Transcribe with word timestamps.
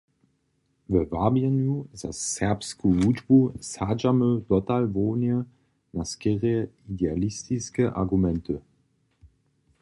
We 0.91 0.97
wabjenju 1.15 1.75
za 2.01 2.09
serbsku 2.29 2.85
wučbu 3.01 3.37
sadźamy 3.71 4.29
dotal 4.49 4.83
hłownje 4.93 5.37
na 5.95 6.03
skerje 6.11 6.57
idealistiske 6.91 7.83
argumenty. 8.01 8.55